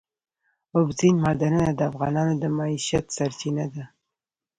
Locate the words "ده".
3.73-3.83